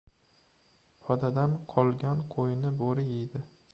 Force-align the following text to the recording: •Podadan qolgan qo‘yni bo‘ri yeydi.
•Podadan 1.03 1.53
qolgan 1.73 2.25
qo‘yni 2.37 2.73
bo‘ri 2.81 3.07
yeydi. 3.11 3.45